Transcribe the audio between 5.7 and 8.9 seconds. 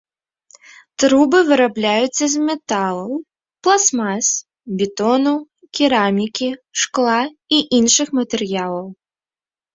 керамікі, шкла і іншых матэрыялаў.